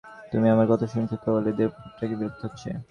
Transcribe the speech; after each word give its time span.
তুমি 0.31 0.47
আমার 0.49 0.67
কথা 0.71 0.85
শুনছ 0.87 1.11
তো 1.23 1.29
ওলীদের 1.37 1.69
পুত্র 1.75 1.99
না 2.01 2.09
কি 2.09 2.15
বিরক্ত 2.19 2.41
হচ্ছ? 2.45 2.63